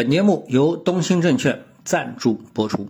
[0.00, 2.88] 本节目由东兴证券赞助播出。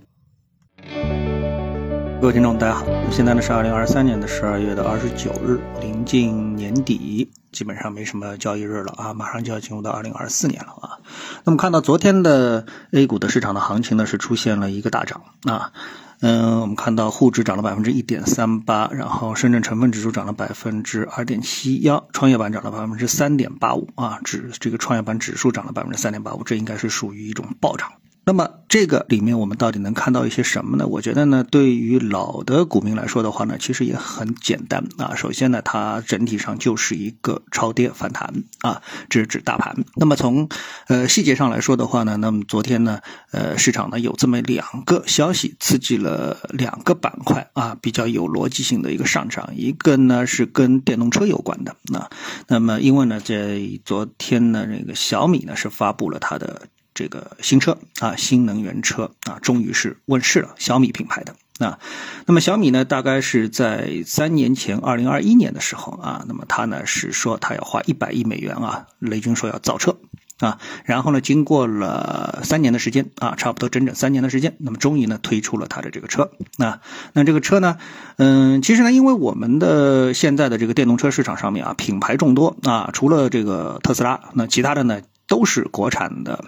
[2.20, 11.00] 各位听众，大家好，现在呢是二零二三年的十二月的二十九日，临近年底，基本上没什么交易日了啊，马上就要进入到二零二四年了啊。
[11.44, 15.72] 那么看到昨天的 A 股的市场的行情呢，是出现了一个大涨啊。
[16.20, 27.90] 嗯，我们看到沪指涨了百分之一点三八，然后深圳成分指数涨了百分之二点七幺，创业板涨了百分之三点八五啊，指这个创业板指数涨了百分之三点八五，这应该是属于一种暴涨。
[28.22, 30.86] 那么这个里面我们到底能看到一些什么呢？
[30.86, 35.14] 我觉得呢，对于老的股民来说的话呢，其实也很简单啊。
[35.16, 39.74] 首先呢，它整体上就是一个超跌反弹啊，这是指大盘。
[39.96, 40.48] 那么从
[40.86, 43.00] 呃细节上来说的话呢，那么昨天呢，
[43.32, 49.50] 呃市场呢有这么两个消息刺激了两个板块啊，比较有逻辑性的一个上涨。
[49.56, 52.08] 一个呢是跟电动车有关的啊，
[52.46, 56.68] 那么因为呢，在昨天呢，这个小米呢是发布了它的。
[57.00, 60.54] 这个新车啊，新能源车啊，终于是问世了。
[60.58, 61.34] 小米品牌的
[61.64, 61.78] 啊，
[62.26, 69.96] 那么小米呢，大概是在三年前，二零二一年的时候啊，那么他呢是说他要花一百亿美元啊，雷军说要造车
[70.40, 76.82] 啊，然后呢，经过了三年的时间啊，差不多整整三年的时间，那么终于呢推出了他的这个车啊，
[77.14, 77.78] 那这个车呢，
[78.18, 86.44] 嗯，其实呢，因为我们的现在的这个电动车市场上面啊，品牌众多啊，除了这个特斯拉，那其他的呢都是国产的。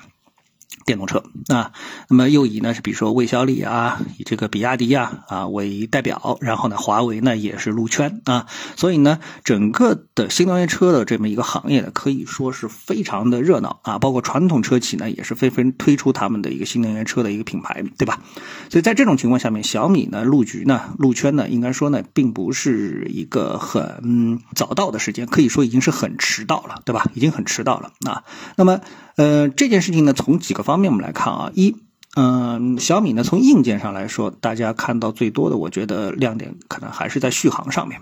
[0.84, 1.72] 电动车啊，
[2.08, 18.20] 那么又以呢是比如说魏小李啊，以这个比亚迪啊啊为代表，然后呢华为呢也是入圈啊，所以呢整个的新能源车的这么一个行业呢可以说是非常的热闹啊，包括传统车企呢也是纷纷推出他们的一个新能源车的一个品牌，对吧？
[18.68, 27.06] 所以在这种情况下面，小米呢入局呢入圈呢，应该说呢并不是一个很早到的时间，可以说已经是很迟到了，对吧？
[27.14, 28.24] 已经很迟到了啊。
[28.56, 28.80] 那么
[29.14, 30.71] 呃这件事情呢从几个方。
[30.72, 31.76] 方面我们来看啊，一，
[32.16, 38.00] 嗯，小米呢，从硬件上来说，大家看到最多的，我觉得亮点可能还是在续航上面，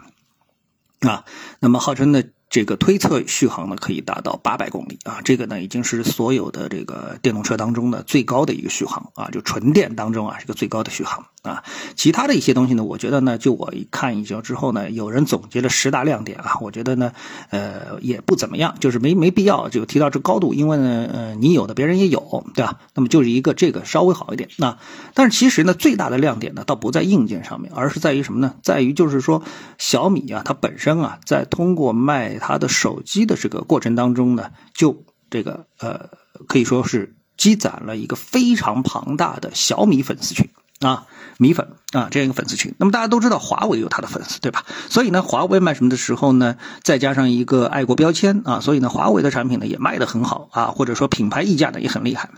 [1.00, 1.24] 啊，
[1.58, 2.30] 那么号称的。
[2.50, 11.64] 这个推测续航呢可以达到八百公里啊，这个呢已经是所有的这个电动车当中的最高的一个续航啊，就纯电当中啊这个最高的续航啊。
[11.96, 17.12] 其他的一些东西呢，我觉得呢，就我一看一下之后呢，有人总结了十大亮点啊，我觉得呢，
[17.50, 22.78] 呃也不怎么样，就是没没必要就提到这高度，因为呢，呃你有的别人也有，对吧？
[22.94, 24.78] 那么就是一个这个稍微好一点那，
[25.14, 28.54] 但是其实呢，最大的亮点呢，倒不在硬件上面，而是在于什么呢？
[28.62, 29.42] 在于就是说
[29.78, 36.10] 小米啊，它本身啊，在通过卖它的手机的这个过程当中呢，就这个呃，
[36.46, 40.48] 可以说是积攒了一个非常庞大的小米粉丝群
[40.80, 41.06] 啊，
[41.38, 42.74] 米粉啊这样一个粉丝群。
[42.78, 44.64] 那么大家都知道华为有它的粉丝，对吧？
[44.88, 52.30] 所以呢，华为卖什么的时候呢，再加上一个爱国标签啊，所以呢，华为的产品呢也卖得很好啊，或者说品牌溢价呢也很厉害。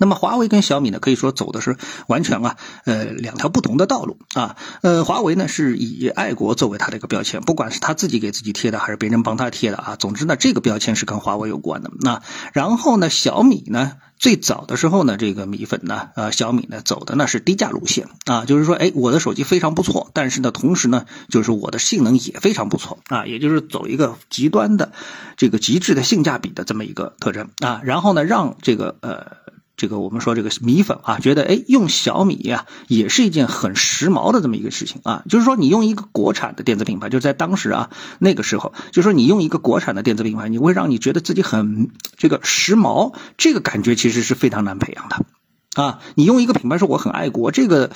[0.00, 1.76] 那么华为跟小米呢，可以说走的是
[2.08, 2.56] 完全啊，
[2.86, 4.56] 呃，两条不同的道路啊。
[4.80, 9.96] 呃，华为呢是以爱国作为它的一个标签，不管是他自己给自己贴的，还是别人帮他贴的啊。
[9.96, 11.90] 总之呢，这个标签是跟华为有关的。
[12.00, 12.22] 那
[12.54, 24.92] 然后呢，小米呢，最早的时候呢，这个米粉呢，呃，小米呢走的呢是低价路线啊，就是说，哎，我的手机非常不错，但是呢，同时呢，就是我的性能也非常不错啊，也就是走一个极端的
[25.36, 27.82] 这个极致的性价比的这么一个特征啊。
[27.84, 29.39] 然后呢，让这个呃。
[29.80, 46.00] 这个我们说这个米粉啊，觉得哎用小米呀也是一件很时髦的这么一个事情啊，就是说你用一个国产的电子品牌，就是在当时啊那个时候，就说你用一个国产的电子品牌，你会让你觉得自己很这个时髦，这个感觉其实是非常难培养的啊。
[46.14, 47.90] 你用一个品牌说我很爱国，这个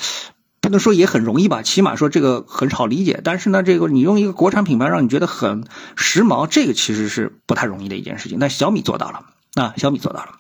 [0.63, 3.21] 不能说也很容易吧，起码说这个很好理解。
[3.23, 5.67] 但是呢，这个你用一个国产品牌让你觉得很
[5.97, 8.39] 时髦，这个其实是不太容易的一件事情。
[8.39, 10.39] 但小米做到了啊，小米做到了。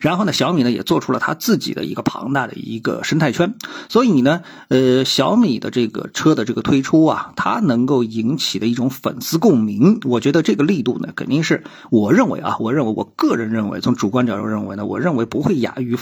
[0.00, 3.54] 然后呢，小米呢也做出了它自己的一个庞大的一个生态圈，
[3.88, 15.96] 所以呢，呃，小米的这个车的这个推出啊，它能够引起的一种粉丝共鸣，我觉得这个力度呢，肯定是我认为啊，我认为我个人认为，从主观角度认为呢，我认为不会亚于。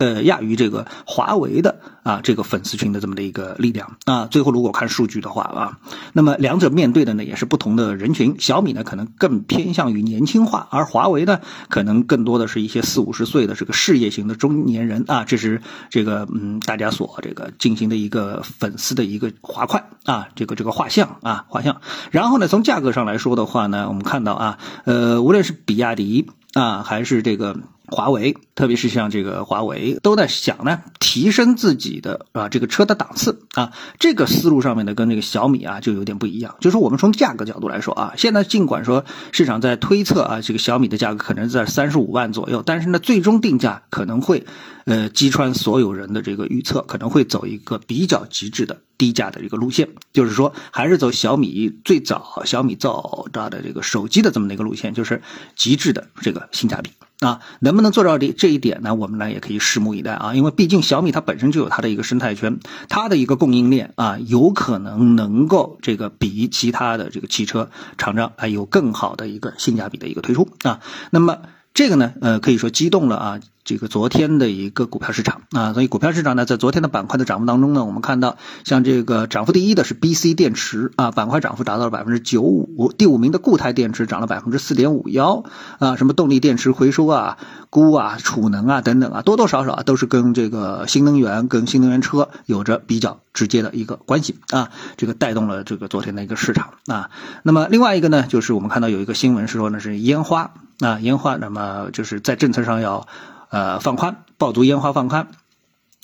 [0.00, 4.26] 呃，亚于这个华为的啊，这个粉丝群的这么的一个力量啊。
[4.30, 5.78] 最后如果看数据的话啊，
[6.14, 8.36] 那么两者面对的呢也是不同的人群。
[8.38, 15.24] 小米呢可能更偏向于年轻化，而华为呢可能更多的是一些四五十岁的这个事业型的中年人啊。
[15.24, 15.60] 这是
[15.90, 21.82] 这个嗯大家所这个进行的一个粉丝的一个划块啊，这个这个画像啊画像。
[22.10, 27.54] 然后呢，从价格上来说的话呢，我们看到啊，呃，无论是比亚迪啊，还是这个。
[27.90, 36.54] 华为，特别是像这个华为，都在想呢，提升自己的啊这个车的档次啊，这个思路上面呢，跟这个小米啊就有点不一样。
[36.60, 44.46] 就是我们从价格角度来说啊，现在尽管说市场在推测啊，这个小米的价格可能在三十五万左右，但是呢，最终定价可能会
[44.84, 55.20] 呃击穿所有人的这个预测，可能会走一个比较极致的低价的一个路线，就是说还是走小米最早小米造的这个手机的这么的一个路线，就是
[55.56, 56.90] 极致的这个性价比。
[57.20, 58.94] 啊，能不能做到这这一点呢？
[58.94, 62.58] 我们呢也可以拭目以待啊，因为毕竟小米它本身就有它的一个生态圈，
[62.88, 70.80] 它的一个供应链啊，有可能能够这个比其他的这个汽车厂商啊有更好的一个性价比的一个推出啊。
[71.10, 71.40] 那么
[71.74, 73.40] 这个呢，呃，可以说激动了啊。
[73.62, 85.44] 这个昨天的一个股票市场啊，所以股票市场呢，在昨天的板块的涨幅当中呢，我们看到像这个涨幅第一的是 B C 电池啊，板块涨幅达到了百分之九五，第五名的固态电池涨了百分之四点五幺
[85.78, 87.38] 啊，什么动力电池回收啊、
[87.70, 97.10] 钴啊、储能啊等等啊，多多少少啊都是跟这个新能源、跟新能源车有着比较直接的一个关系啊，这个带动了这个昨天的一个市场啊。
[97.42, 103.06] 那么另外一个呢，就是我们看到有一个新闻是说呢是烟花啊，烟花，那么就是在政策上要。
[103.50, 105.28] 呃，放宽，爆竹烟花放宽。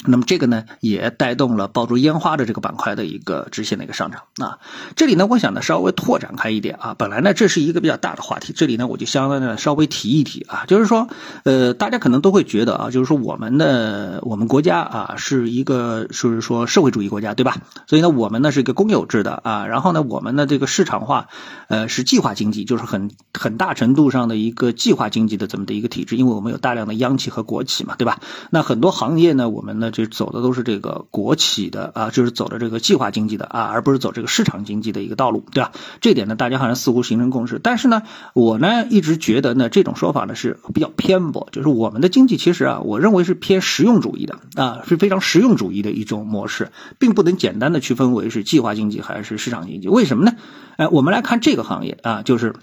[0.05, 4.59] 那么这个呢，也带动了爆竹烟花的这个板块的一个直线的一个上涨啊。
[4.95, 6.95] 这里呢，我想呢稍微拓展开一点啊。
[6.99, 10.65] 本来呢，这是一个比较大的话题，这里呢我就相当的稍微提一提啊。
[10.69, 11.09] 就是说，
[11.45, 17.57] 呃，大家可能都会觉得啊，就是说我们的我们国家啊是一个就是说社会主义国家，对吧？
[17.87, 19.67] 所以呢，我们呢是一个公有制的啊。
[19.67, 21.29] 然后呢，我们的这个市场化，
[21.69, 28.21] 呃，是计划经济，就是很很大程度上的一个计划经济的这么的一个体制，因为我们有大量的央企和国企嘛，对吧？
[28.51, 29.86] 那很多行业呢，我们呢。
[29.91, 35.73] 就走的都是这个国企的啊，就是走的这个计划经济的啊，而不是走这个市场经济的一个道路，对吧？
[36.01, 37.61] 这点呢，大家好像似乎形成共识。
[37.63, 38.03] 但是呢，
[38.35, 41.49] 我呢一直觉得呢，这种说法呢是比较偏颇。
[41.53, 49.89] 就是我们的经济其实啊，我认为是偏实用主义的啊，是非常实用主义的一种模式，并不能简单的区分为是计划经济还是市场经济。
[49.89, 50.33] 为什么呢？
[50.77, 52.55] 哎，我们来看这个行业啊，就是。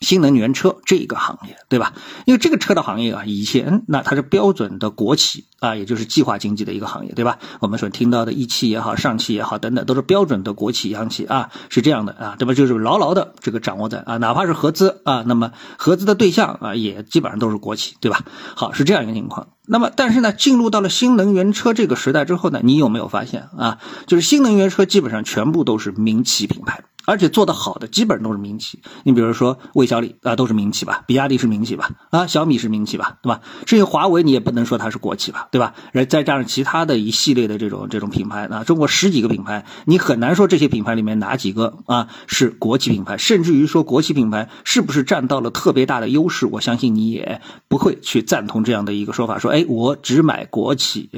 [0.00, 1.92] 新能源车这个行业，对吧？
[2.24, 7.38] 因为这个车的行业啊，以前那它是标准的国企啊，也就是计划经济的一个行业，对吧？
[7.60, 18.20] 我们所听到的一汽也好，上汽也好，等等，都是标准的国企央企啊，是这样的啊，这不就是牢牢的这个掌握在啊，哪怕是合资啊，那么合资的对象啊，也基本上都是国企，对吧？
[18.54, 19.48] 好，是这样一个情况。
[19.70, 23.78] 那么，但是呢，进入到了新能源车这个时代之后呢，你有没有发现啊？
[24.06, 26.84] 就是新能源车基本上全部都是民企品牌。
[27.08, 31.04] 而且做得好的基本都是民企，你比如说魏小李啊，都是民企吧？
[31.06, 31.88] 比亚迪是民企吧？
[32.10, 33.16] 啊，小米是民企吧？
[33.22, 33.40] 对吧？
[33.64, 35.48] 至于华为，你也不能说它是国企吧？
[35.50, 35.72] 对吧？
[35.92, 46.44] 然再加上其他的一系列的这种这种品牌啊，中国十几个品牌，你很难说这些品牌里面哪几个啊是国企品牌，甚至于说国企品牌是不是占到了特别大的优势？
[46.44, 51.08] 我相信你也不会去赞同这样的一个说法，说哎，我只买国企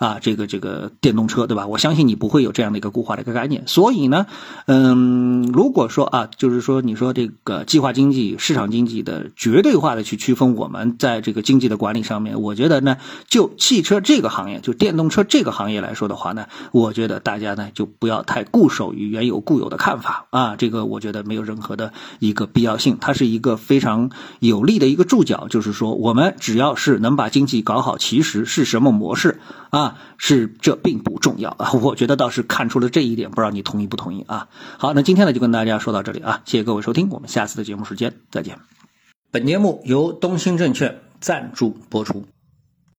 [0.00, 1.68] 啊，这个这个电动车，对吧？
[1.68, 3.62] 我相信你不会有这样的一个固化的一个概念。
[3.68, 4.26] 所以呢，
[4.66, 5.35] 嗯。
[5.36, 12.96] 嗯，如果说啊，就是说你说这个计划经济、市场经济的绝对化的去区分我们在这个经济的管理上面，我觉得呢，
[13.28, 24.10] 就汽车这个行业，就电动车这个行业来说的话呢，我觉得大家呢就不要太固守于原有固有的看法啊，这个我觉得没有任何的一个必要性，它是一个非常
[24.40, 29.38] 有利的一个注脚，就是说我们只要是能把经济搞好，其实是什么模式
[29.68, 34.48] 啊，是这并不重要啊，我觉得倒是看出了这一点，不知道你同意不同意啊？
[34.78, 35.25] 好，那今天。
[35.26, 38.56] 那就跟大家说到这里啊，谢谢各位收听，我们下次的节目时间再见。
[39.32, 42.24] 本节目由东兴证券赞助播出。